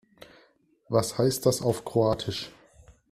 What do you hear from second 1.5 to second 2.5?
auf Kroatisch?